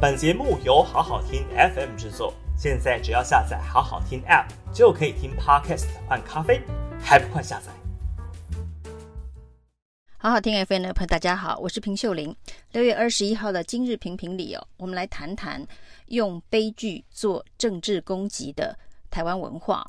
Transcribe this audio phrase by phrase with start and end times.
[0.00, 6.62] 本节目由好好听 FM 制作，现在只要下载好好听 App 就可以听 Podcast 换咖啡，
[7.00, 7.72] 还不快下载？
[10.16, 12.32] 好好听 FM 的朋友，大家好，我是平秀玲。
[12.70, 15.66] 六月二十一号的今日评评里哦，我们来谈谈
[16.06, 18.78] 用悲剧做政治攻击的
[19.10, 19.84] 台湾文化。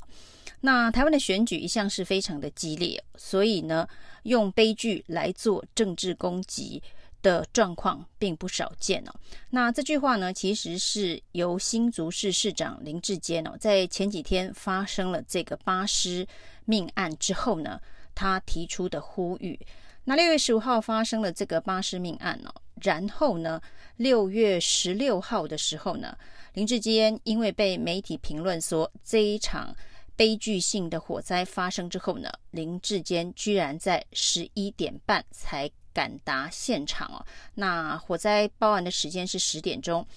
[0.62, 3.88] 那台湾的选举一向是非常的激烈，所以呢，
[4.24, 6.82] 用悲剧来做政治攻击
[7.22, 9.14] 的状况并不少见哦。
[9.50, 16.28] 那这句话呢，其实是由新竹市市长林志坚哦，在前几天发生了这个巴士
[16.66, 17.80] 命案之后呢，
[18.14, 19.60] 他提出的呼吁。
[20.06, 23.62] 那六月十五号发生了这个巴士命案哦，然后呢，
[23.98, 26.18] 六月十六号的时候呢，
[26.54, 29.76] 林志坚因为被媒体评论说这一场。
[30.16, 37.20] 悲剧性的火灾发生之后呢，林志坚居然在十一点半才赶达现场哦。
[37.56, 40.08] 那火灾报案的时间是十点钟，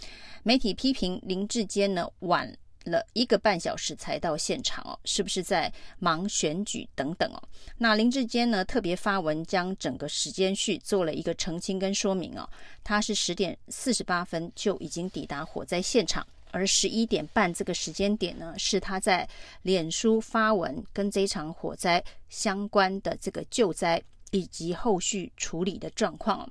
[0.45, 7.43] 媒体批评林志坚呢晚了一个半小时才到现场哦，是不是在忙选举等等哦？
[7.79, 12.49] 那林志坚呢特别发文将整个时间序做了一个澄清跟说明哦，
[12.85, 16.25] 他是十点四十八分就已经抵达火灾现场。
[16.53, 19.29] 而十一点半这个时间点呢，是他在
[19.63, 24.01] 脸书发文跟这场火灾相关的这个救灾
[24.33, 26.51] 以及后续处理的状况。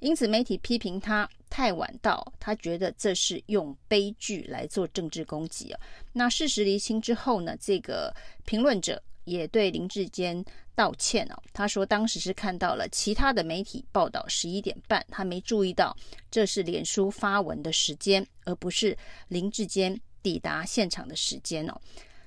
[0.00, 5.74] 因此，媒体批评他太晚到，他觉得这是用悲剧来做政治攻击。
[6.12, 11.42] 那事实厘清之后呢，这个评论者也对林志坚道歉哦。
[11.54, 15.96] 他说当时是看到了其他的媒体报道十一点半，他没注意到
[16.30, 18.96] 这是脸书发文的时间，而不是
[19.28, 21.80] 林志坚抵达现场的时间哦。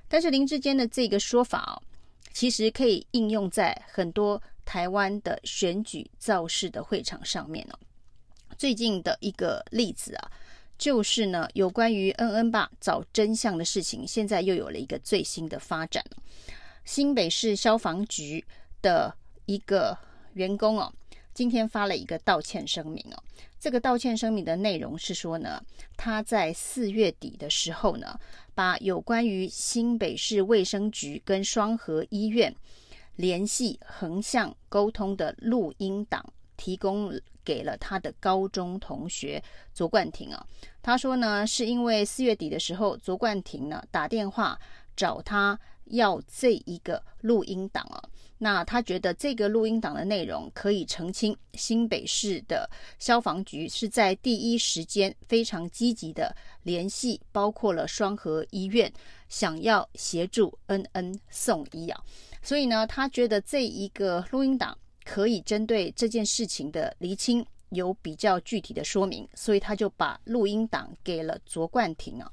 [0.07, 1.77] 但是林志坚的这个说法哦，
[2.33, 7.79] 其实可以应用在很多台湾的选举造势的会场上面哦。
[8.55, 10.31] 最近的一个例子啊，
[10.77, 16.05] 就是呢有关于恩恩爸找真相的事情，现在又有了一个最新的发展。
[16.85, 18.45] 新北市消防局
[18.79, 19.11] 的
[19.47, 19.97] 一个
[20.33, 20.93] 员工哦，
[21.33, 23.23] 今天发了一个道歉声明哦。
[23.59, 25.59] 这个道歉声明的内容是说呢，
[25.97, 28.19] 他在四月底的时候呢，
[28.53, 32.55] 把有关于新北市卫生局跟双和医院
[33.19, 36.23] 联系横向沟通的录音档
[36.55, 37.11] 提供
[37.43, 39.43] 给了他的高中同学
[39.73, 40.45] 卓冠廷啊。
[40.81, 44.57] 他说呢，是因为四月底的时候，卓冠廷呢打电话
[44.95, 45.59] 找他。
[45.91, 47.97] 要这一个录音档啊，
[48.41, 52.67] 那他觉得这个录音档的内容可以澄清新北市的
[52.97, 56.33] 消防局是在第一时间非常积极的
[56.63, 58.91] 联系，包括了双和医院，
[59.27, 62.01] 想要协助恩恩送医啊，
[62.41, 72.31] 所以呢，他觉得这一个录音档可以针对这件事情的厘清有比较具体的说明，所以他就把录音档给了卓冠廷啊。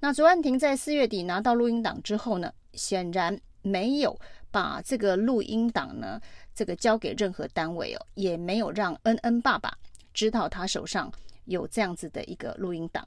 [0.00, 4.18] 那卓冠廷在四月底拿到录音档之后呢，显然没有
[4.56, 6.18] 把这个录音档呢，
[6.54, 9.76] 这个交给任何单位哦，也没有让恩恩爸爸
[10.14, 11.12] 知道他手上
[11.44, 13.06] 有这样子的一个录音档。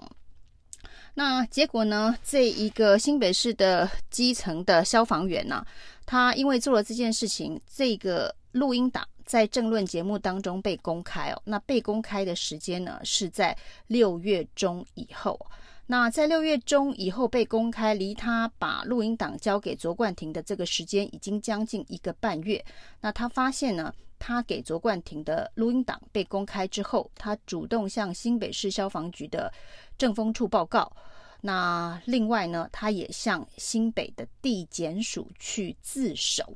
[1.16, 5.66] 那结果呢，这一个新北市的基层的消防员呢，
[6.06, 13.58] 他因为做了这件事情，这个录音档在政论节目当中被公开哦，那被公开的时间呢，是在
[13.88, 15.44] 六月中以后。
[15.92, 22.64] 那在六月中以后被公开，离他把录音档交给卓冠廷的这个时间已经将近一个半月。
[23.02, 29.52] 那他发现呢，他给卓冠廷的录音档被公开之后，他主动向新北市消防局的
[29.98, 30.96] 政风处报告。
[31.42, 36.56] 那另外呢，他也向新北的地检署去自首，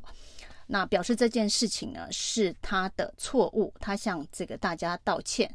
[0.68, 5.52] 那表示这件事情呢是他的错误，他向这个大家道歉。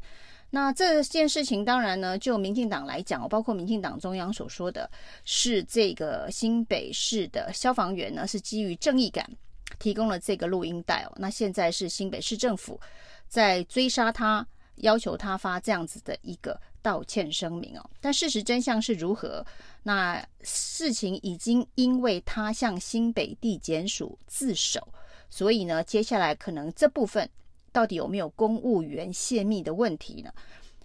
[0.51, 4.89] 那这件事情当然呢，就民进党来讲，包括民进党中央所说的
[5.23, 9.29] 是这个新北市的消防员呢，是基于正义感
[9.77, 11.13] 提供了这个录音带哦。
[11.17, 12.79] 那现在是新北市政府
[13.27, 14.43] 在追杀他，
[14.77, 17.89] 要求他发这样子的一个道歉声明哦。
[18.01, 19.45] 但事实真相是如何？
[19.83, 24.87] 那事情已经因为他向新北地检署自首，
[25.29, 27.29] 所以呢，接下来可能这部分。
[27.71, 30.31] 到底有没有公务员泄密的问题呢？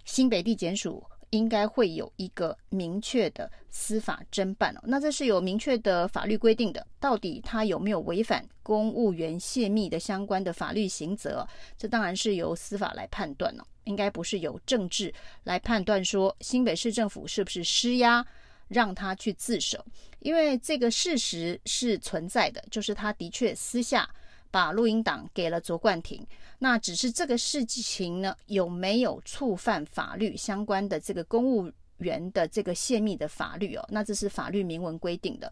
[0.03, 4.81] 新北地检署应该会有一个明确的司法侦办哦。
[4.83, 11.45] 那这是有明确的法律规定的，到底他有没有违反公务员泄密的相关的法律刑责？
[11.77, 18.25] 这当然是由司法来判断了，应该不是由政治来判断说新北市政府是不是施压
[18.67, 19.83] 让他去自首，
[20.19, 24.07] 因为这个事实是存在的，就是他的确私下。
[24.55, 26.25] 把录音档给了卓冠廷。
[26.59, 33.85] 那只是这个事情呢，有没有触犯法律相关的这个公务员的这个泄密的法律哦？
[33.89, 35.51] 那这是法律明文规定的。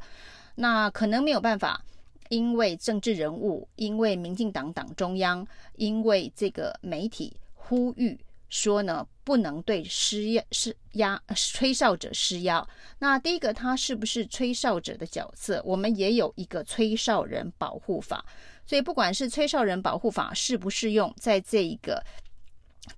[0.56, 1.84] 那可能没有办法，
[2.30, 5.46] 因为政治人物，因为民进党党中央，
[5.76, 8.18] 因为这个媒体呼吁
[8.54, 12.64] 说呢，不能对施压施压吹哨者施压。
[13.00, 15.60] 那第一个，他是不是吹哨者的角色？
[15.66, 18.24] 我们也有一个吹哨人保护法。
[18.64, 22.04] 所以，不管是吹哨人保护法适不适用在这一个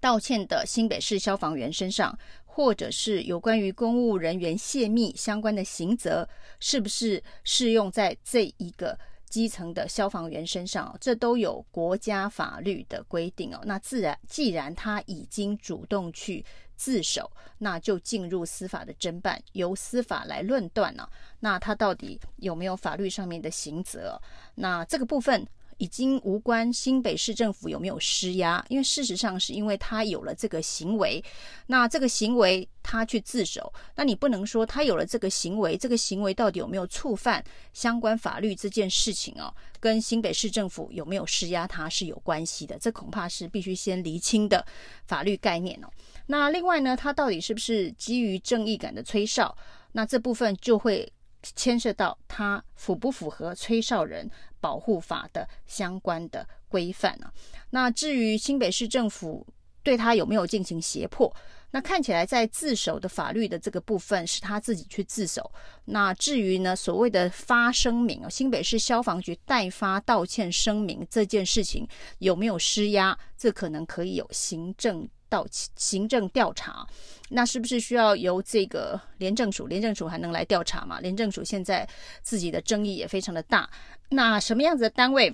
[0.02, 6.28] 道歉的新北市消防员身上，或者是有关于公务人员泄密相关的刑责，
[6.60, 9.00] 是不是适用在这一个
[9.30, 10.96] 基层的消防员身上？
[11.00, 13.60] 这都有国家法律的规定哦。
[13.66, 16.46] 那自然，既然他已经主动去
[16.76, 21.08] 自首，那就进入司法的侦办，由司法来论断呢。
[21.40, 24.20] 那他到底有没有法律上面的刑责？
[24.56, 25.48] 那这个部分。
[25.78, 31.24] 已经无关新北市政府有没有施压，因为事实上是因为他有了这个行为，
[31.68, 37.44] 那这个行为他去自首，那你不能说他有了这个行为，这个行为到底有没有触犯
[37.74, 44.66] 相关法律这件事情哦，跟新北市政府有没有施压他是有关系的，这恐怕是必须先厘清的
[45.06, 45.88] 法律概念哦。
[46.28, 49.56] 那另外呢，他到底是不是基于正义感的吹哨？
[49.92, 51.12] 那这部分就会。
[51.56, 57.32] 牵涉到他符不符合吹哨人保护法的相关的规范啊？
[57.70, 59.46] 那至于新北市政府
[59.84, 61.34] 对他有没有进行胁迫？
[61.72, 65.52] 那看起来在自首的法律的这个部分是他自己去自首。
[65.84, 71.86] 那至于呢，所谓的发声明啊，新北市消防局代发道歉声明这件事情
[72.20, 73.18] 有没有施压？
[73.38, 75.06] 这可能可以有行政。
[75.36, 75.46] 到
[75.76, 76.88] 行政调查，
[77.28, 79.68] 那是不是需要由这个廉政署？
[79.68, 81.02] 廉政署还能来调查吗？
[81.02, 81.86] 廉政署现在
[82.22, 83.70] 自己的争议也非常的大。
[84.08, 85.34] 那什么样子的单位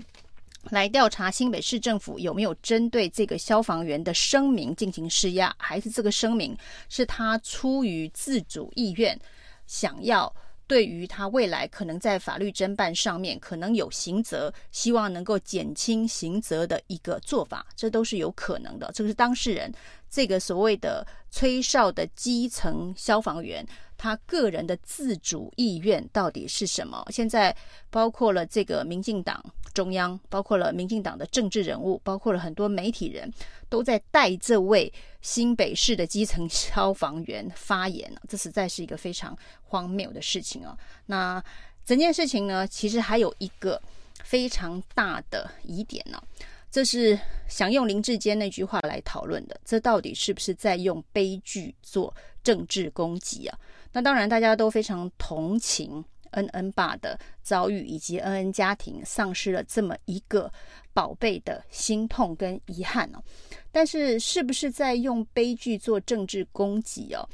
[0.72, 6.58] 来调查新北市政府有没有针对这个消防员的声明进行施压，还是这个声明
[6.90, 9.20] 是他出于自主意愿
[9.68, 10.34] 想要？
[10.72, 18.90] 对于他未来可能在法律侦办上面可能有刑责，希望能够减轻刑责的一个做法，这都是有可能的。
[18.96, 19.70] 这个是当事人
[20.12, 23.66] 这个所谓的吹哨的基层消防员，
[23.98, 27.04] 他个人的自主意愿到底是什么？
[27.10, 27.56] 现在
[27.90, 29.44] 包括了这个民进党
[29.74, 33.32] 中央，包括了民进党的政治人物，包括了很多媒体人
[33.70, 34.92] 都在带这位
[35.22, 39.36] 新北市的基层消防员发言，这实在是一个非常。
[39.72, 41.42] 荒谬的事情哦，那
[41.86, 43.82] 整件事情呢，其实还有一个
[44.22, 46.22] 非常大的疑点呢，
[46.72, 47.20] 这是
[47.50, 53.60] 想用林志坚那句话来讨论的，这到底是不是在用悲剧做政治攻击啊？
[53.92, 60.50] 那当然，大家都非常同情恩恩爸的遭遇，以及恩恩家庭丧失了这么一个
[60.94, 63.22] 宝贝的心痛跟遗憾哦。
[63.70, 67.28] 但是，是不是在用悲剧做政治攻击哦？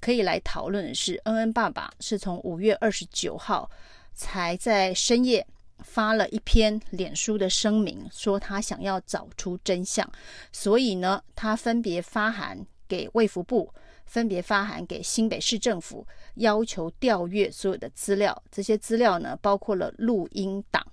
[0.00, 3.68] 可以来讨论的是，恩恩爸爸是从五月二十九号
[4.12, 5.44] 才在深夜
[5.84, 10.10] 发了一篇脸书的声明，说他想要找出真相，
[10.50, 13.72] 所以呢，他分别发函给卫福部，
[14.06, 18.42] 分别发函给新北市政府，要求调阅所有的资料。
[18.50, 20.84] 这些资料呢，包括了录音档。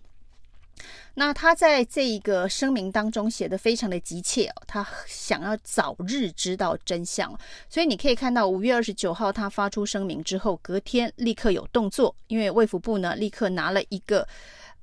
[1.13, 7.37] 那他在这一个声明当中写得非常的急切，他想要早日知道真相，
[7.69, 14.25] 所以你可以看到五月二十九号他发出声明之后，隔天立刻有动作，因为卫福部呢立刻拿了一个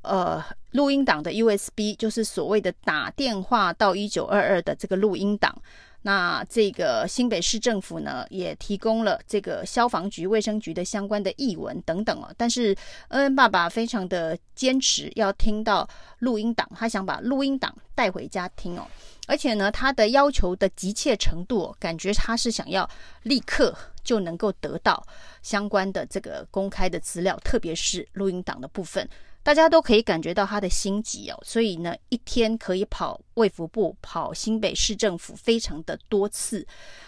[0.02, 5.56] 呃录音档的 USB，就是所谓的打电话到一九二二的这个录音档。
[6.02, 12.32] 那这个新北市政府呢，也提供了这个消防局、卫生局的相关的译文等等哦。
[12.36, 12.68] 但是
[13.08, 15.86] 恩恩爸爸非常的坚持要听到
[16.20, 18.86] 录音档，他想把录音档带回家听哦。
[19.26, 22.88] 而且呢，他的要求的急切程度，感觉他是想要
[23.24, 23.74] 立刻
[24.04, 25.04] 就能够得到
[25.42, 29.06] 相关的这个公开的资料，特别是录音档的部分。
[29.48, 36.66] 大家都可以感觉到他的心急哦，所以呢，一天可以跑卫福部、跑新北市政府，非常的多次。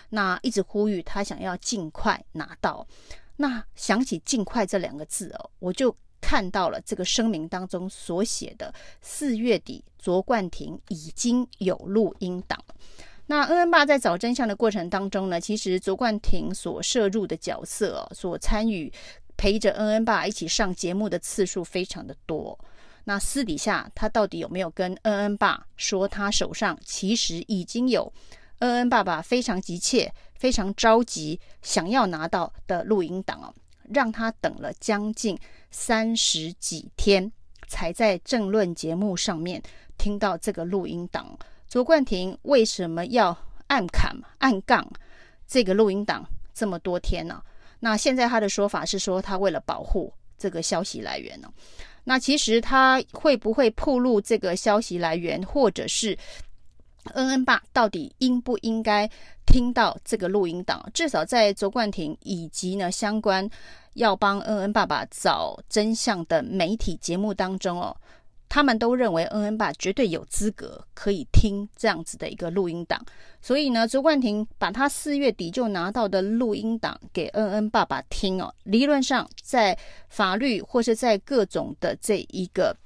[0.09, 2.87] 那一直呼吁他想要尽快拿到。
[3.37, 12.59] 那想起“尽快”这两个字哦，我就看到了这个声明当中所写的：四月底卓冠廷已经有录音档。
[13.27, 18.91] 那恩恩爸在找真相的过程当中呢，其实卓冠廷所涉入的角色哦，所参与。
[19.41, 22.59] 陪着恩恩爸一起上节目的次数非常的多，
[23.05, 28.13] 那私底下他到底有没有跟恩恩爸说，他手上其实已经有
[28.59, 33.49] 恩恩爸爸非常急切、非常着急想要拿到的录音档哦，
[33.89, 35.39] 让他等了将近
[35.71, 37.33] 三十几天
[37.67, 39.63] 才在政论节目上面
[39.97, 41.35] 听到这个录音档。
[41.67, 43.35] 卓冠廷为什么要
[43.69, 44.87] 暗砍暗杠
[45.49, 47.43] 这个录音档这么多天呢？
[47.81, 51.49] 那现在他的说法是说，他为了保护这个消息来源呢。
[52.05, 56.17] 那其实他会不会暴露这个消息来源，或者是
[57.15, 59.11] 恩恩爸到底应不应该
[59.47, 60.89] 听到这个录音档？
[60.95, 63.49] 至少在卓冠廷以及呢相关
[63.95, 67.97] 要帮恩恩爸爸找真相的媒体节目当中哦。
[68.51, 73.01] 他们都认为恩恩爸绝对有资格可以听这样子的一个录音档，
[73.41, 78.53] 所以呢，卓冠廷把他四月底就拿到的录音档给恩恩爸爸听哦。
[78.65, 79.79] 理论上，在
[80.09, 82.77] 法律或是在各种的这一个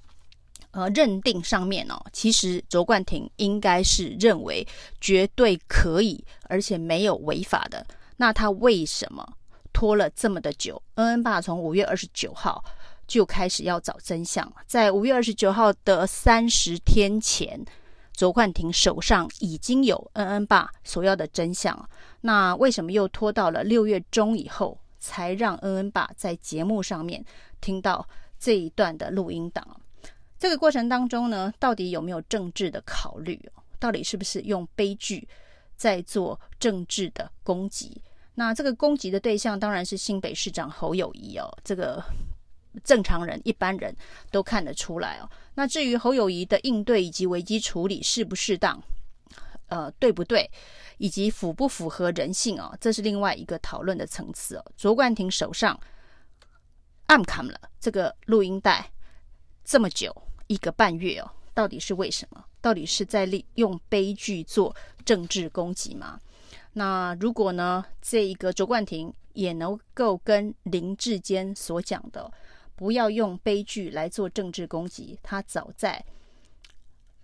[0.73, 4.68] 呃认定上面哦，其实卓冠廷应该是认为
[5.00, 7.85] 绝对可以，而且没有违法的。
[8.18, 9.26] 那他为什么
[9.73, 10.83] 拖了这么的久？
[10.97, 12.62] 恩恩爸从五月二十九号。
[13.07, 14.57] 就开始要找真相了。
[14.67, 17.65] 在五月二十九号的三十天前，
[18.13, 21.89] 卓冠廷手上已经有恩恩爸所要的真相。
[22.21, 27.25] 那为什么又拖到了六月中以后，才让恩恩爸在节目上面
[27.61, 28.07] 听到
[28.39, 29.67] 这一段的录音档？
[30.39, 33.41] 这个过程当中呢，到底有没有政治的考虑？
[33.79, 35.29] 到底是不是用悲剧
[35.77, 38.01] 在做政治的攻击？
[38.35, 42.03] 那这个攻击的对象当然是新北市长侯友宜哦，这个。
[42.83, 43.95] 正常人、一般人
[44.31, 45.31] 都看得出来哦。
[45.54, 48.83] 那至于侯友谊的应对以及危机处理适不适当，
[49.69, 50.50] 呃，对不对，
[50.99, 54.64] 以及符不符合人性哦，这是另外一个讨论的层次哦。
[54.76, 55.78] 卓冠廷手上
[57.07, 58.90] 暗砍了这个录音带
[59.64, 60.14] 这么久，
[60.49, 62.45] 一个半月哦，到底是为什么？
[62.61, 66.19] 到底是在利用悲剧做政治攻击吗？
[66.73, 72.33] 那如果呢，这一个卓冠廷也能够跟林志坚所讲的。
[72.76, 75.19] 不要用悲剧来做政治攻击。
[75.23, 76.04] 他早在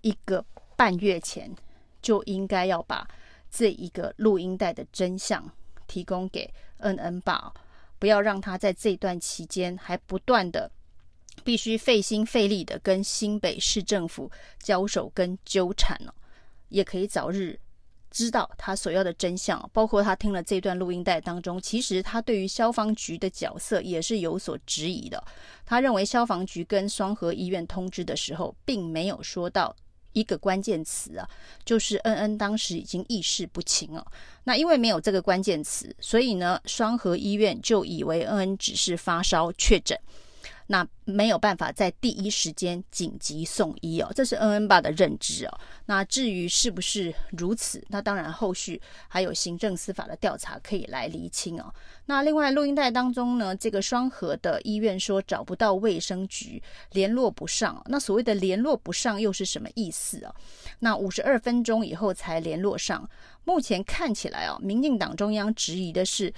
[0.00, 0.44] 一个
[0.76, 1.54] 半月前
[2.00, 3.06] 就应该要把
[3.50, 5.50] 这一个录音带的真相
[5.86, 7.52] 提供给恩恩爸，
[7.98, 10.70] 不要让他在这段期间还不断的
[11.44, 16.14] 必须费心费力的跟新北市政府交手跟纠缠了，
[16.68, 17.58] 也可以早日。
[18.10, 25.22] 知道他所要的真相，包括他听了这段录音带当中，其实他对于消防局的角色也是有所质疑的。
[25.64, 29.74] 他认为消防局跟双和医院通知的时候，并没有说到
[30.12, 31.28] 一个关键词啊，
[31.64, 34.04] 就是恩恩当时已经意识不清了。
[34.42, 39.96] 那因为没有这个关键词，所以呢，双和医院就以为恩恩只是发烧确诊。
[40.72, 45.60] 那没有办法在第一时间紧急送医哦，这是恩恩爸的认知哦。
[45.86, 51.74] 那至于是不是如此，那当然后续还有行政司法的调查可以来厘清哦。
[52.06, 56.62] 那另外录音带当中呢，这个双和的医院说找不到卫生局，
[56.92, 57.82] 联络不上。
[57.86, 60.32] 那所谓的联络不上又是什么意思啊？
[60.78, 63.10] 那五十二分钟以后才联络上，
[63.42, 66.32] 目前看起来哦，民进党中央质疑的是。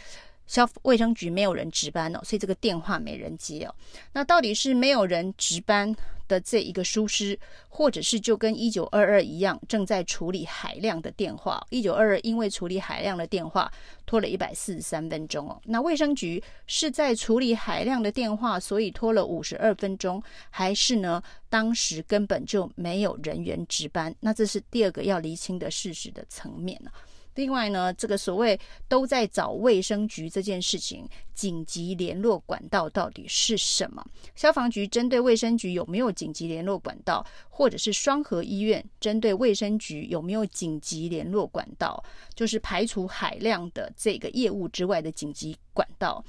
[0.53, 3.75] 消卫生局没有人值班哦，所以这个电话没人接哦。
[4.13, 5.97] 那到底是没有人值班
[6.29, 7.39] 的这一个疏失，
[7.71, 11.67] 或者是就跟一九二二一样，正在处理海量的电话？
[11.71, 13.73] 一九二二因为处理海量的电话，
[14.05, 15.59] 拖了一百四十三分钟哦。
[15.65, 21.23] 那卫生局是在处理海量的电话，所以拖了五十二分钟，还是呢？
[21.49, 24.15] 当时根本就没有人员值班？
[24.21, 26.91] 那这是第二个要厘清的事实的层面呢。
[27.35, 28.59] 另外呢，这个所谓
[28.89, 34.05] 都在找卫生局这件事情，紧急联络管道到底是什么？
[34.35, 42.05] 消防局针对卫生局有没有紧急联络管道，或者是双和医院针对卫生局有没有紧急联络管道？
[42.35, 46.23] 就是排除海量的这个业务之外的紧急管道。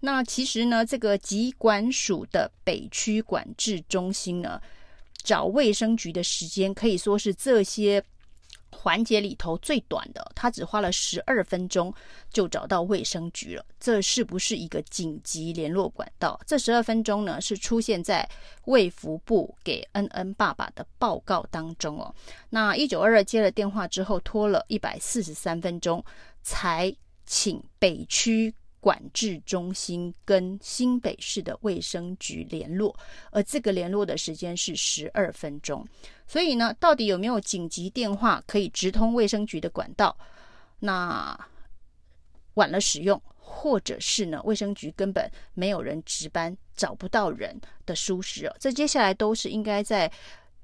[0.00, 4.60] 那其实呢，这个疾管署的北区管制中心呢，
[5.22, 8.02] 找卫生局的时间可以说是这些。
[8.70, 11.92] 环节里头最短的，他只花了十二分钟
[12.30, 13.64] 就找到卫生局了。
[13.80, 16.38] 这是不是一个紧急联络管道？
[16.46, 18.28] 这十二分钟呢，是出现在
[18.66, 22.14] 卫福部给恩恩爸爸的报告当中哦。
[22.50, 26.04] 那一九二二接了电话之后，拖了一百四十三分钟
[26.42, 26.94] 才
[27.26, 28.54] 请北区。
[28.80, 32.96] 管制中心跟新北市的卫生局联络，
[33.32, 35.84] 而这个联络的时间是十二分钟。
[36.26, 40.16] 所以呢，到底有没有紧急电话可以直通卫生局的管道？
[40.78, 41.36] 那
[42.54, 48.56] 晚了使用，或者是呢，卫生局根本没有人值班，找不到人的疏失哦。
[48.60, 50.10] 这接下来都是应该在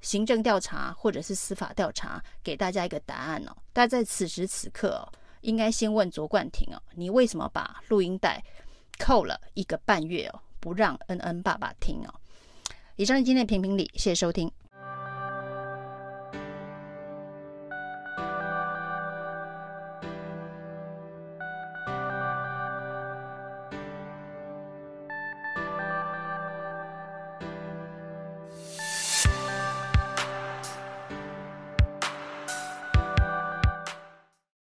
[0.01, 3.57] 行政调查或者是司法调查给大家一个答案哦。
[3.73, 5.07] 但在此时此刻。
[5.45, 8.43] 应该先问卓冠廷哦，你为什么把录音带
[8.99, 12.15] 扣了一个半月哦，不让恩恩爸爸听哦？
[12.97, 14.51] 以上是今天的评评理，谢谢收听。